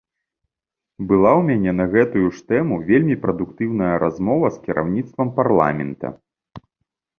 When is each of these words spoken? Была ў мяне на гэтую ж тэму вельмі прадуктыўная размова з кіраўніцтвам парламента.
Была 1.11 1.31
ў 1.39 1.45
мяне 1.49 1.71
на 1.79 1.85
гэтую 1.93 2.25
ж 2.37 2.41
тэму 2.53 2.79
вельмі 2.89 3.19
прадуктыўная 3.27 3.93
размова 4.07 4.53
з 4.57 4.65
кіраўніцтвам 4.67 5.27
парламента. 5.39 6.07